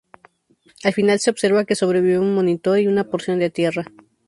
Al 0.83 0.93
final 0.93 1.19
se 1.19 1.29
observa 1.29 1.63
que 1.65 1.75
sobrevive 1.75 2.17
un 2.17 2.33
monitor 2.33 2.79
y 2.79 2.87
una 2.87 3.07
porción 3.11 3.37
de 3.37 3.51
tierra. 3.51 3.85